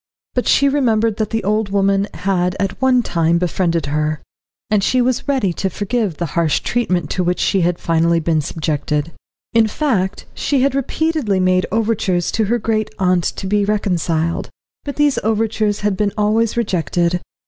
[0.33, 4.19] But she remembered that the old woman had at one time befriended her,
[4.71, 8.41] and she was ready to forgive the harsh treatment to which she had finally been
[8.41, 9.11] subjected.
[9.53, 14.49] In fact, she had repeatedly made overtures to her great aunt to be reconciled,
[14.85, 17.21] but these overtures had been always rejected.